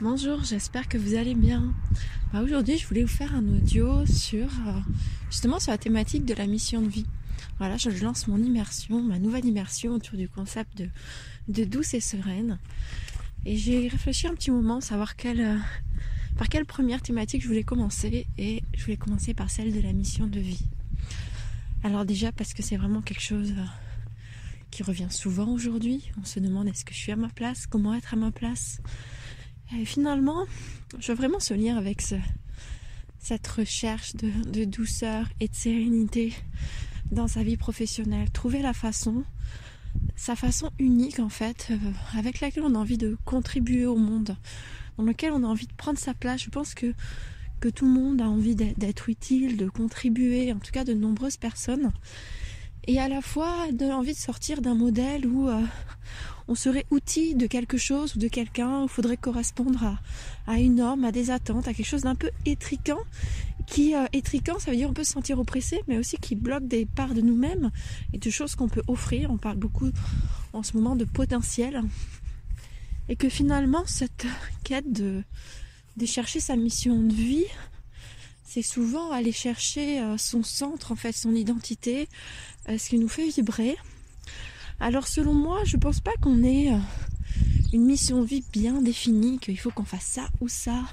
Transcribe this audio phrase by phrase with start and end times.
[0.00, 1.74] Bonjour, j'espère que vous allez bien.
[2.32, 4.78] Bah, Aujourd'hui, je voulais vous faire un audio sur euh,
[5.28, 7.06] justement sur la thématique de la mission de vie.
[7.58, 10.84] Voilà, je lance mon immersion, ma nouvelle immersion autour du concept
[11.48, 12.60] de, douce et sereine.
[13.44, 15.58] Et j'ai réfléchi un petit moment, savoir euh,
[16.36, 18.28] par quelle première thématique je voulais commencer.
[18.38, 20.64] Et je voulais commencer par celle de la mission de vie.
[21.82, 23.64] Alors déjà parce que c'est vraiment quelque chose euh,
[24.70, 26.12] qui revient souvent aujourd'hui.
[26.20, 28.80] On se demande est-ce que je suis à ma place, comment être à ma place.
[29.76, 30.46] Et finalement,
[30.98, 32.14] je veux vraiment se lire avec ce,
[33.18, 36.32] cette recherche de, douceur et de sérénité
[37.10, 38.30] dans sa vie professionnelle.
[38.30, 39.24] Trouver la façon,
[40.16, 41.76] sa façon unique en fait, euh,
[42.16, 44.36] avec laquelle on a envie de contribuer au monde,
[44.96, 46.42] dans lequel on a envie de prendre sa place.
[46.42, 46.94] Je pense que,
[47.60, 51.36] que tout le monde a envie d'être utile, de contribuer, en tout cas de nombreuses
[51.36, 51.92] personnes.
[52.86, 55.62] Et à la fois de l'envie de sortir d'un modèle où euh,
[56.48, 60.00] on serait outil de quelque chose ou de quelqu'un, il faudrait correspondre à,
[60.46, 62.98] à, une norme, à des attentes, à quelque chose d'un peu étriquant,
[63.66, 66.66] qui euh, étriquant, ça veut dire on peut se sentir oppressé, mais aussi qui bloque
[66.66, 67.70] des parts de nous-mêmes
[68.12, 69.30] et de choses qu'on peut offrir.
[69.30, 69.90] On parle beaucoup
[70.52, 71.82] en ce moment de potentiel.
[73.10, 74.26] Et que finalement, cette
[74.64, 75.22] quête de,
[75.96, 77.46] de chercher sa mission de vie,
[78.44, 82.08] c'est souvent aller chercher euh, son centre, en fait, son identité,
[82.68, 83.76] euh, ce qui nous fait vibrer.
[84.80, 86.78] Alors selon moi, je pense pas qu'on ait euh,
[87.72, 90.84] une mission vie bien définie, qu'il faut qu'on fasse ça ou ça.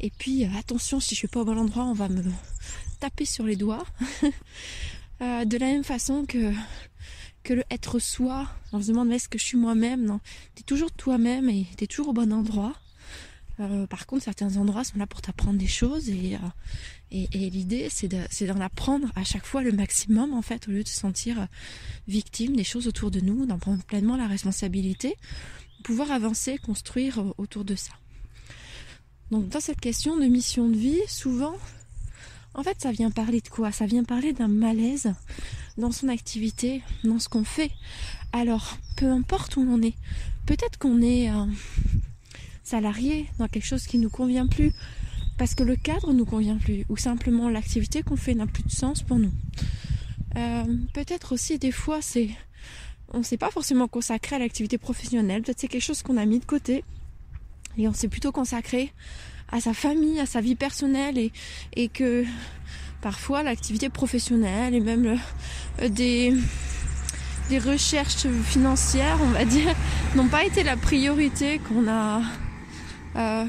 [0.00, 2.22] Et puis attention, si je suis pas au bon endroit, on va me
[3.00, 3.84] taper sur les doigts.
[5.20, 6.52] de la même façon que
[7.46, 8.48] que le être soi.
[8.72, 10.04] On se demande mais est-ce que je suis moi-même?
[10.04, 10.20] Non,
[10.56, 12.74] t'es toujours toi-même et t'es toujours au bon endroit.
[13.60, 16.48] Euh, par contre, certains endroits sont là pour t'apprendre des choses et, euh,
[17.10, 18.08] et, l'idée c'est
[18.46, 21.46] d'en apprendre à chaque fois le maximum en fait, au lieu de se sentir euh,
[22.08, 25.16] victime des choses autour de nous, d'en prendre pleinement la responsabilité,
[25.84, 27.92] pouvoir avancer, construire autour de ça.
[29.30, 31.56] Donc dans cette question de mission de vie, souvent,
[32.54, 33.70] en fait, ça vient parler de quoi?
[33.70, 35.12] Ça vient parler d'un malaise
[35.76, 37.70] dans son activité, dans ce qu'on fait.
[38.32, 39.94] Alors, peu importe où on est,
[40.46, 41.30] peut-être qu'on est...
[41.30, 41.44] Euh,
[42.66, 44.72] salarié dans quelque chose qui nous convient plus
[45.38, 48.70] parce que le cadre nous convient plus ou simplement l'activité qu'on fait n'a plus de
[48.70, 49.32] sens pour nous.
[50.36, 52.30] Euh, peut-être aussi des fois c'est
[53.12, 56.40] on s'est pas forcément consacré à l'activité professionnelle, peut-être c'est quelque chose qu'on a mis
[56.40, 56.84] de côté
[57.78, 58.92] et on s'est plutôt consacré
[59.50, 61.32] à sa famille, à sa vie personnelle et,
[61.76, 62.24] et que
[63.00, 65.18] parfois l'activité professionnelle et même
[65.80, 66.34] euh, des
[67.48, 69.74] des recherches financières, on va dire,
[70.16, 72.20] n'ont pas été la priorité qu'on a
[73.14, 73.44] euh,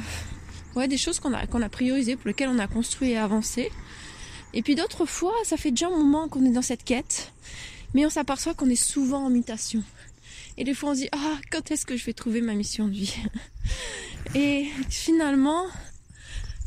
[0.86, 3.72] des choses qu'on a, qu'on a priorisées, pour lesquelles on a construit et avancé.
[4.54, 7.34] Et puis d'autres fois, ça fait déjà un moment qu'on est dans cette quête,
[7.96, 9.84] mais on s'aperçoit qu'on est souvent en mutation.
[10.58, 12.88] Et des fois on se dit, ah, quand est-ce que je vais trouver ma mission
[12.88, 13.16] de vie?
[14.36, 15.66] Et finalement,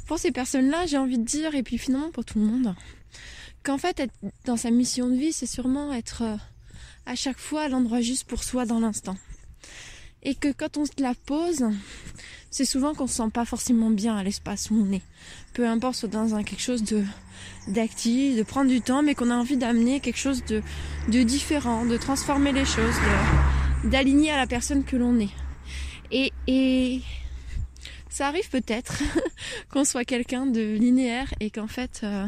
[0.07, 2.75] pour ces personnes-là, j'ai envie de dire, et puis finalement pour tout le monde,
[3.63, 6.37] qu'en fait, être dans sa mission de vie, c'est sûrement être euh,
[7.07, 9.17] à chaque fois à l'endroit juste pour soi dans l'instant.
[10.23, 11.65] Et que quand on se la pose,
[12.51, 15.03] c'est souvent qu'on se sent pas forcément bien à l'espace où on est.
[15.55, 17.05] Peu importe, soit dans un quelque chose de
[17.69, 20.63] d'actif, de prendre du temps, mais qu'on a envie d'amener quelque chose de,
[21.09, 22.95] de différent, de transformer les choses,
[23.85, 25.31] d'aligner à la personne que l'on est.
[26.11, 27.01] Et, et
[28.09, 29.03] ça arrive peut-être
[29.71, 32.27] qu'on soit quelqu'un de linéaire et qu'en fait euh,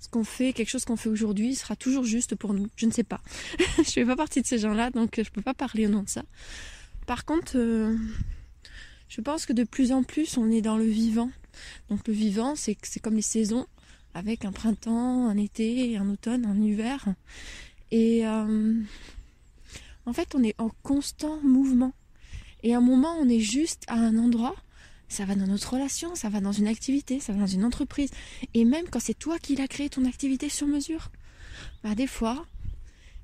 [0.00, 2.68] ce qu'on fait, quelque chose qu'on fait aujourd'hui sera toujours juste pour nous.
[2.76, 3.20] Je ne sais pas.
[3.78, 6.08] je fais pas partie de ces gens-là, donc je peux pas parler au nom de
[6.08, 6.22] ça.
[7.06, 7.96] Par contre, euh,
[9.08, 11.30] je pense que de plus en plus on est dans le vivant.
[11.88, 13.66] Donc le vivant, c'est comme les saisons,
[14.14, 17.06] avec un printemps, un été, un automne, un hiver.
[17.90, 18.74] Et euh,
[20.06, 21.92] en fait, on est en constant mouvement.
[22.62, 24.56] Et à un moment, on est juste à un endroit.
[25.08, 28.10] Ça va dans notre relation, ça va dans une activité, ça va dans une entreprise.
[28.54, 31.10] Et même quand c'est toi qui l'as créé ton activité sur mesure,
[31.84, 32.44] bah des fois,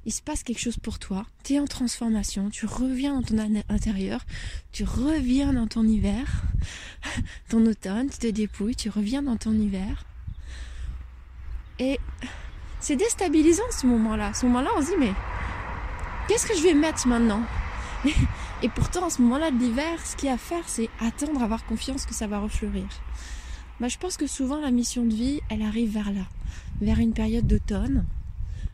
[0.05, 3.39] il se passe quelque chose pour toi, tu es en transformation, tu reviens dans ton
[3.69, 4.25] intérieur,
[4.73, 6.43] tu reviens dans ton hiver,
[7.49, 10.05] ton automne, tu te dépouilles, tu reviens dans ton hiver.
[11.79, 11.99] Et
[12.81, 14.35] c'est déstabilisant ce moment-là.
[14.35, 15.13] Ce moment-là, on se dit, mais
[16.29, 17.43] qu'est-ce que je vais mettre maintenant?
[18.63, 21.43] Et pourtant, à ce moment-là de l'hiver, ce qu'il y a à faire, c'est attendre,
[21.43, 22.87] avoir confiance que ça va refleurir.
[23.81, 26.27] Bah, je pense que souvent, la mission de vie, elle arrive vers là,
[26.81, 28.05] vers une période d'automne,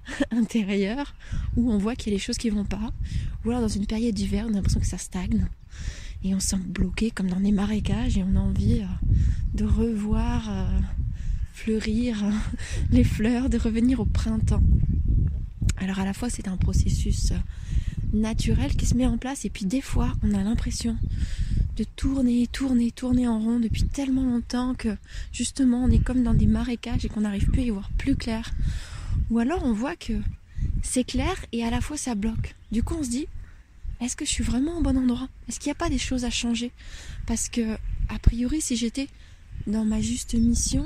[0.31, 1.15] intérieur
[1.57, 2.93] où on voit qu'il y a des choses qui vont pas.
[3.45, 5.47] Ou alors dans une période d'hiver, on a l'impression que ça stagne.
[6.25, 9.07] Et on se sent bloqué comme dans des marécages et on a envie euh,
[9.55, 10.81] de revoir euh,
[11.53, 12.31] fleurir euh,
[12.91, 14.63] les fleurs, de revenir au printemps.
[15.77, 17.33] Alors à la fois c'est un processus
[18.13, 20.97] naturel qui se met en place et puis des fois on a l'impression
[21.77, 24.97] de tourner, tourner, tourner en rond depuis tellement longtemps que
[25.31, 28.17] justement on est comme dans des marécages et qu'on n'arrive plus à y voir plus
[28.17, 28.51] clair.
[29.31, 30.15] Ou alors on voit que
[30.83, 32.55] c'est clair et à la fois ça bloque.
[32.73, 33.27] Du coup on se dit,
[34.01, 35.29] est-ce que je suis vraiment au bon endroit?
[35.49, 36.71] Est-ce qu'il n'y a pas des choses à changer?
[37.27, 37.75] Parce que,
[38.09, 39.09] a priori, si j'étais
[39.67, 40.85] dans ma juste mission,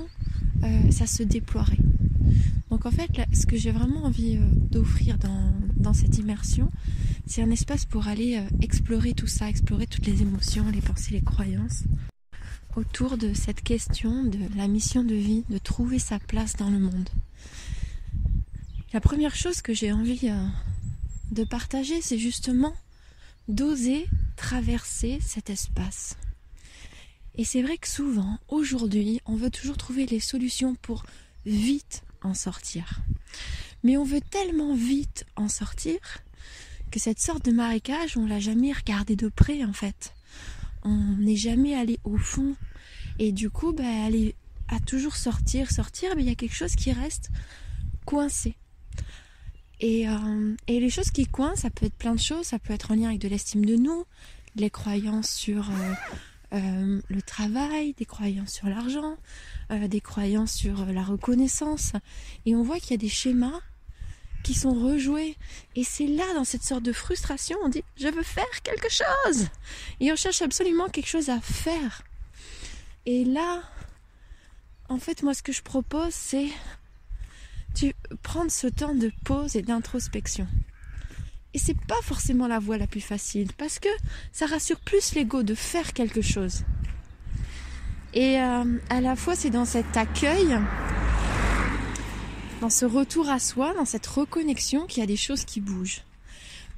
[0.64, 1.78] euh, ça se déploierait.
[2.70, 6.70] Donc en fait, ce que j'ai vraiment envie euh, d'offrir dans, cette immersion,
[7.26, 11.12] c'est un espace pour aller euh, explorer tout ça, explorer toutes les émotions, les pensées,
[11.12, 11.82] les croyances,
[12.76, 16.78] autour de cette question de la mission de vie, de trouver sa place dans le
[16.78, 17.10] monde.
[18.92, 20.30] La première chose que j'ai envie
[21.30, 22.74] de partager, c'est justement
[23.48, 24.06] d'oser
[24.36, 26.16] traverser cet espace.
[27.34, 31.06] Et c'est vrai que souvent, aujourd'hui, on veut toujours trouver les solutions pour
[31.46, 33.00] vite en sortir.
[33.82, 35.98] Mais on veut tellement vite en sortir
[36.90, 40.12] que cette sorte de marécage, on l'a jamais regardé de près en fait.
[40.82, 42.56] On n'est jamais allé au fond.
[43.18, 44.34] Et du coup, bah, aller
[44.68, 47.30] à toujours sortir, sortir, mais il y a quelque chose qui reste
[48.04, 48.54] coincé.
[49.82, 52.72] Et, euh, et, les choses qui coincent, ça peut être plein de choses, ça peut
[52.72, 54.04] être en lien avec de l'estime de nous,
[54.54, 55.92] les croyances sur euh,
[56.54, 59.16] euh, le travail, des croyances sur l'argent,
[59.70, 61.94] des croyances sur la reconnaissance.
[62.46, 63.60] Et on voit qu'il y a des schémas
[64.44, 65.36] qui sont rejoués.
[65.74, 69.48] Et c'est là, dans cette sorte de frustration, on dit, je veux faire quelque chose.
[69.98, 72.02] Et on cherche absolument quelque chose à faire.
[73.06, 73.62] Et là,
[74.88, 76.50] en fait, moi, ce que je propose, c'est
[78.22, 80.46] prendre ce temps de pause et d'introspection.
[81.54, 83.88] Et c'est pas forcément la voie la plus facile parce que
[84.32, 86.64] ça rassure plus l'ego de faire quelque chose.
[88.14, 90.58] Et euh, à la fois, c'est dans cet accueil,
[92.60, 96.02] dans ce retour à soi, dans cette reconnexion qu'il y a des choses qui bougent.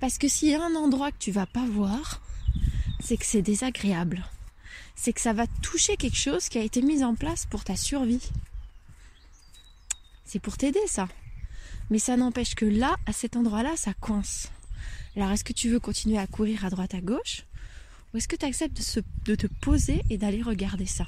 [0.00, 2.20] Parce que s'il y a un endroit que tu vas pas voir,
[3.00, 4.24] c'est que c'est désagréable.
[4.96, 7.76] C'est que ça va toucher quelque chose qui a été mis en place pour ta
[7.76, 8.30] survie.
[10.24, 11.08] C'est pour t'aider ça.
[11.90, 14.50] Mais ça n'empêche que là, à cet endroit-là, ça coince.
[15.16, 17.44] Alors est-ce que tu veux continuer à courir à droite à gauche
[18.12, 18.80] ou est-ce que tu acceptes
[19.26, 21.06] de, te poser et d'aller regarder ça?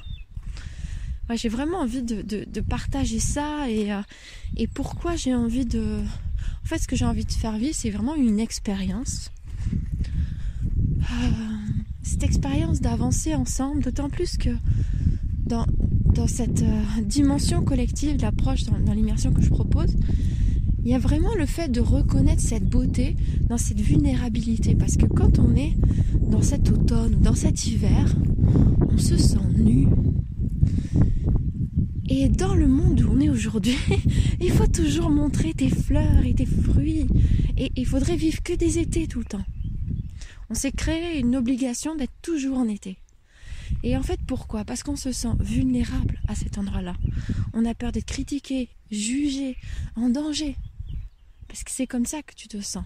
[1.35, 4.01] J'ai vraiment envie de, partager ça et, euh,
[4.55, 6.01] et pourquoi j'ai envie de...
[6.63, 9.31] En fait ce que j'ai envie de faire vivre c'est vraiment une expérience.
[11.01, 11.29] Euh,
[12.03, 14.49] cette expérience d'avancer ensemble, d'autant plus que
[15.45, 15.65] dans,
[16.05, 19.95] dans cette euh, dimension collective l'approche dans l'immersion que je propose,
[20.87, 23.17] il y a vraiment le fait de reconnaître cette beauté
[23.49, 24.73] dans cette vulnérabilité.
[24.73, 25.75] Parce que quand on est
[26.21, 28.15] dans cet automne ou dans cet hiver,
[28.89, 29.89] on se sent nu.
[32.07, 33.75] Et dans le monde où on est aujourd'hui,
[34.39, 37.07] il faut toujours montrer tes fleurs et tes fruits.
[37.57, 39.45] Et il faudrait vivre que des étés tout le temps.
[40.49, 42.97] On s'est créé une obligation d'être toujours en été.
[43.83, 44.63] Et en fait, pourquoi?
[44.63, 46.95] Parce qu'on se sent vulnérable à cet endroit-là.
[47.53, 49.57] On a peur d'être critiqué, jugé,
[49.97, 50.55] en danger.
[51.47, 52.83] Parce que c'est comme ça que tu te sens.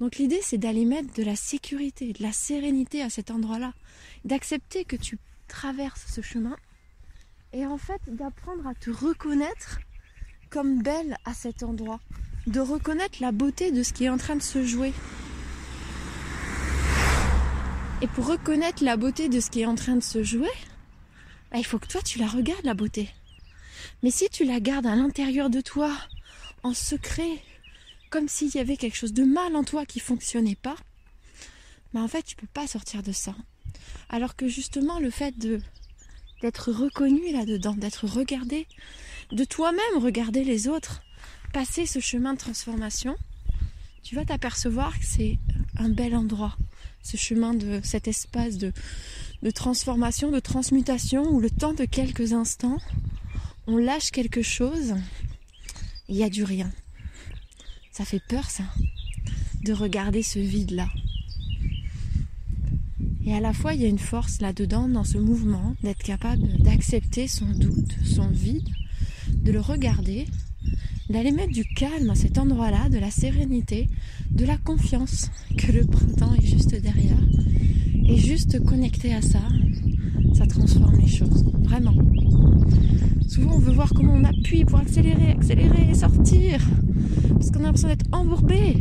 [0.00, 3.74] Donc l'idée, c'est d'aller mettre de la sécurité, de la sérénité à cet endroit-là,
[4.24, 6.56] d'accepter que tu traverses ce chemin
[7.52, 9.80] et en fait d'apprendre à te reconnaître
[10.48, 12.00] comme belle à cet endroit,
[12.46, 14.92] de reconnaître la beauté de ce qui est en train de se jouer.
[18.02, 20.48] Et pour reconnaître la beauté de ce qui est en train de se jouer,
[21.52, 23.10] bah, il faut que toi tu la regardes la beauté.
[24.02, 25.92] Mais si tu la gardes à l'intérieur de toi,
[26.62, 27.42] en secret,
[28.10, 30.76] comme s'il y avait quelque chose de mal en toi qui fonctionnait pas,
[31.92, 33.34] mais en fait, tu peux pas sortir de ça.
[34.08, 35.34] Alors que justement, le fait
[36.42, 38.66] d'être reconnu là-dedans, d'être regardé,
[39.32, 41.02] de toi-même regarder les autres,
[41.52, 43.16] passer ce chemin de transformation,
[44.02, 45.38] tu vas t'apercevoir que c'est
[45.76, 46.56] un bel endroit,
[47.02, 48.72] ce chemin de cet espace de,
[49.42, 52.78] de transformation, de transmutation, où le temps de quelques instants,
[53.66, 54.94] on lâche quelque chose,
[56.08, 56.70] il y a du rien.
[57.92, 58.64] Ça fait peur ça,
[59.64, 60.88] de regarder ce vide-là.
[63.26, 66.62] Et à la fois, il y a une force là-dedans, dans ce mouvement, d'être capable
[66.62, 68.68] d'accepter son doute, son vide,
[69.28, 70.26] de le regarder,
[71.10, 73.88] d'aller mettre du calme à cet endroit-là, de la sérénité,
[74.30, 77.18] de la confiance que le printemps est juste derrière.
[78.08, 79.42] Et juste connecté à ça,
[80.34, 81.44] ça transforme les choses.
[81.60, 81.94] Vraiment.
[83.30, 86.60] Souvent, on veut voir comment on appuie pour accélérer, accélérer, sortir.
[87.34, 88.76] Parce qu'on a l'impression d'être embourbé.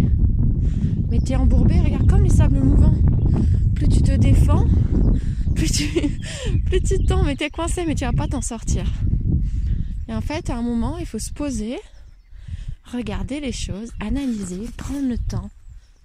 [1.11, 2.95] Mais tu es embourbé, regarde comme les sables mouvants.
[3.75, 4.65] Plus tu te défends,
[5.55, 5.85] plus tu,
[6.65, 8.91] plus tu tends, mais tu es coincé, mais tu vas pas t'en sortir.
[10.07, 11.77] Et en fait, à un moment, il faut se poser,
[12.85, 15.51] regarder les choses, analyser, prendre le temps,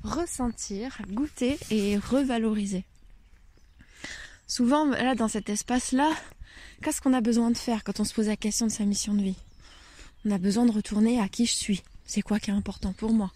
[0.02, 2.84] ressentir, goûter et revaloriser.
[4.46, 6.10] souvent, là, dans cet espace-là,
[6.82, 9.14] qu'est-ce qu'on a besoin de faire quand on se pose la question de sa mission
[9.14, 9.36] de vie?
[10.24, 11.82] On a besoin de retourner à qui je suis.
[12.06, 13.32] C'est quoi qui est important pour moi?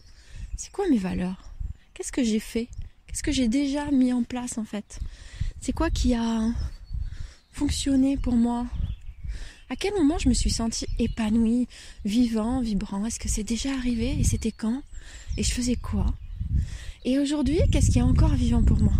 [0.57, 1.43] C'est quoi mes valeurs?
[1.95, 2.69] Qu'est-ce que j'ai fait?
[3.07, 5.01] Qu'est-ce que j'ai déjà mis en place en fait?
[5.61, 6.43] C'est quoi qui a
[7.53, 8.67] fonctionné pour moi?
[9.71, 11.69] À quel moment je me suis sentie épanouie,
[12.05, 13.05] vivant, vibrant?
[13.05, 14.19] Est-ce que c'est déjà arrivé?
[14.19, 14.83] Et c'était quand?
[15.37, 16.07] Et je faisais quoi?
[17.05, 18.95] Et aujourd'hui, qu'est-ce qui est encore vivant pour moi?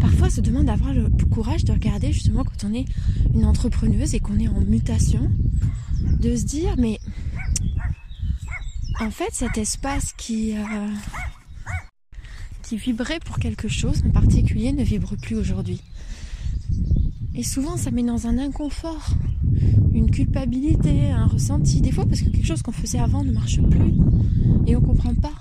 [0.00, 2.86] Parfois, se demande d'avoir le courage de regarder justement quand on est
[3.34, 5.30] une entrepreneuse et qu'on est en mutation,
[6.20, 6.98] de se dire mais
[9.00, 10.88] en fait cet espace qui euh,
[12.62, 15.80] qui vibrait pour quelque chose en particulier ne vibre plus aujourd'hui.
[17.34, 19.10] Et souvent ça met dans un inconfort,
[19.92, 23.60] une culpabilité, un ressenti, des fois parce que quelque chose qu'on faisait avant ne marche
[23.62, 23.94] plus
[24.66, 25.34] et on comprend pas.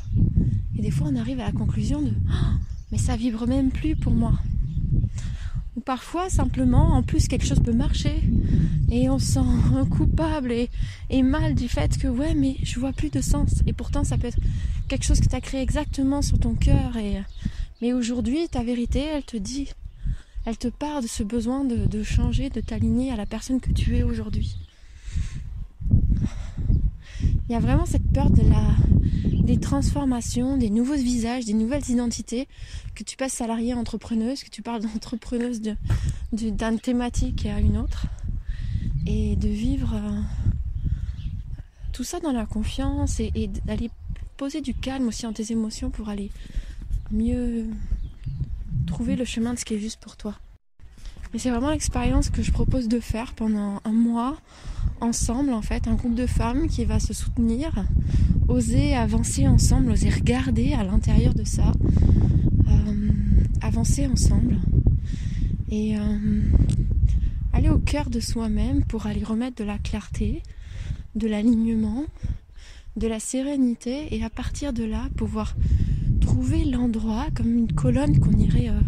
[0.78, 3.96] Et des fois on arrive à la conclusion de oh, mais ça vibre même plus
[3.96, 4.34] pour moi.
[5.76, 8.24] Ou parfois, simplement, en plus, quelque chose peut marcher
[8.92, 13.10] et on se sent coupable et, mal du fait que, ouais, mais je vois plus
[13.10, 13.62] de sens.
[13.68, 14.40] Et pourtant, ça peut être
[14.88, 16.98] quelque chose que tu as créé exactement sur ton cœur.
[16.98, 17.22] Et,
[17.82, 19.70] mais aujourd'hui, ta vérité, elle te dit,
[20.46, 23.96] elle te part de ce besoin de changer, de t'aligner à la personne que tu
[23.98, 24.56] es aujourd'hui.
[27.50, 28.62] Il y a vraiment cette peur de la,
[29.42, 32.48] des transformations, des nouveaux visages, des nouvelles identités,
[32.94, 35.60] que tu passes salariée entrepreneuse, que tu parles d'entrepreneuse
[36.32, 38.06] d'une thématique à une autre,
[39.08, 40.22] et de vivre euh,
[41.92, 43.90] tout ça dans la confiance et d'aller
[44.38, 46.30] poser du calme aussi en tes émotions pour aller
[47.12, 47.66] mieux
[48.86, 50.36] trouver le chemin de ce qui est juste pour toi.
[51.38, 54.38] C'est vraiment l'expérience que je propose de faire pendant un mois
[55.00, 57.86] ensemble en fait, un groupe de femmes qui va se soutenir,
[58.48, 61.72] oser avancer ensemble, oser regarder à l'intérieur de ça,
[62.68, 63.12] euh,
[63.62, 64.58] avancer ensemble
[65.70, 66.42] et euh,
[67.54, 70.42] aller au cœur de soi-même pour aller remettre de la clarté,
[71.16, 72.06] de l'alignement,
[72.98, 75.56] de la sérénité et à partir de là pouvoir
[76.22, 78.82] trouver l'endroit comme une colonne qu'on irait euh,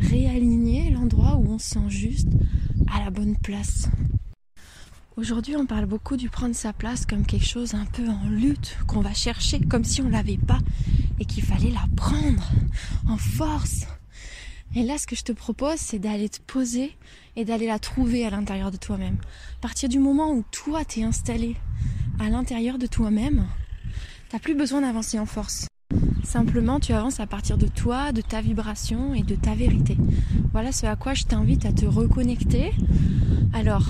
[0.00, 2.28] réaligner, l'endroit où on se sent juste
[2.92, 3.88] à la bonne place.
[5.16, 8.76] Aujourd'hui, on parle beaucoup du prendre sa place comme quelque chose un peu en lutte,
[8.88, 10.58] qu'on va chercher comme si on l'avait pas
[11.20, 12.50] et qu'il fallait la prendre
[13.08, 13.86] en force.
[14.74, 16.96] Et là, ce que je te propose, c'est d'aller te poser
[17.36, 19.18] et d'aller la trouver à l'intérieur de toi-même.
[19.58, 21.54] À partir du moment où toi t'es installé
[22.18, 23.46] à l'intérieur de toi-même,
[24.30, 25.68] t'as plus besoin d'avancer en force.
[26.34, 29.96] Simplement, tu avances à partir de toi, de ta vibration et de ta vérité.
[30.50, 32.72] Voilà ce à quoi je t'invite à te reconnecter.
[33.52, 33.86] Alors,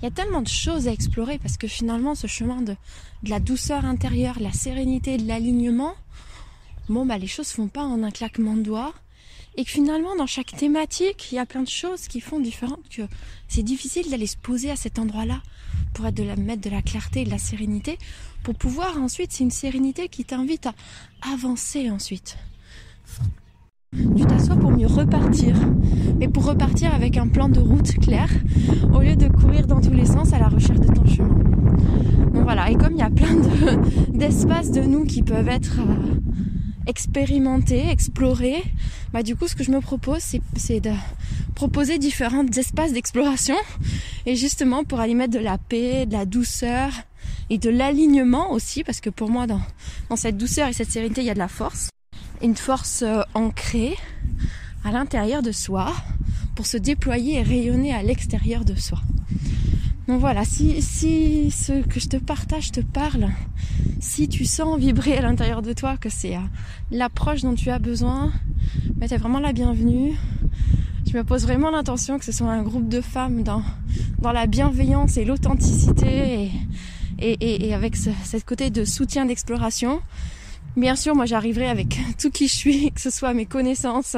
[0.00, 2.74] il y a tellement de choses à explorer parce que finalement ce chemin de,
[3.22, 5.92] la douceur intérieure, la sérénité, de l'alignement,
[6.88, 8.94] bon bah les choses font pas en un claquement de doigts
[9.56, 12.88] et que finalement dans chaque thématique il y a plein de choses qui font différentes
[12.88, 13.02] que
[13.46, 15.42] c'est difficile d'aller se poser à cet endroit-là
[15.92, 17.98] pour être de la mettre de la clarté et de la sérénité
[18.42, 20.74] pour pouvoir ensuite c'est une sérénité qui t'invite à
[21.32, 22.36] avancer ensuite.
[23.92, 25.56] Tu t'assois pour mieux repartir,
[26.18, 28.28] mais pour repartir avec un plan de route clair,
[28.92, 31.34] au lieu de courir dans tous les sens à la recherche de ton chemin.
[32.34, 33.34] Donc voilà, et comme il y a plein
[34.12, 36.14] d'espaces de, nous qui peuvent être euh,
[36.86, 38.62] expérimentés, explorés,
[39.14, 40.22] bah du coup ce que je me propose
[40.56, 40.92] c'est de
[41.54, 43.56] proposer différents espaces d'exploration,
[44.26, 46.90] et justement pour aller mettre de la paix, de la douceur,
[47.50, 49.60] et de l'alignement aussi, parce que pour moi dans,
[50.08, 51.88] dans cette douceur et cette sérénité il y a de la force
[52.42, 53.96] une force euh, ancrée
[54.84, 55.92] à l'intérieur de soi
[56.54, 58.98] pour se déployer et rayonner à l'extérieur de soi.
[60.06, 63.28] Donc voilà, si, si ce que je te partage te parle,
[64.00, 66.40] si tu sens vibrer à l'intérieur de toi que c'est euh,
[66.90, 68.32] l'approche dont tu as besoin,
[68.94, 70.16] bah, tu es vraiment la bienvenue.
[71.10, 73.62] Je me pose vraiment l'intention que ce soit un groupe de femmes dans,
[74.18, 76.50] dans la bienveillance et l'authenticité
[77.18, 80.00] et, et, et, avec ce, cette côté de soutien d'exploration.
[80.76, 84.16] Bien sûr, moi j'arriverai avec tout qui je suis, que ce soit mes connaissances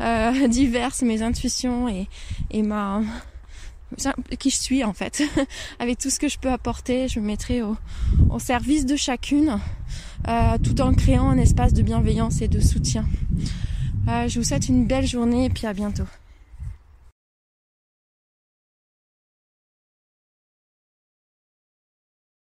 [0.00, 2.08] euh, diverses, mes intuitions et,
[2.50, 3.02] et ma
[4.38, 5.22] qui je suis en fait,
[5.78, 7.76] avec tout ce que je peux apporter, je me mettrai au,
[8.30, 9.58] au service de chacune,
[10.28, 13.04] euh, tout en créant un espace de bienveillance et de soutien.
[14.08, 16.06] Euh, je vous souhaite une belle journée et puis à bientôt.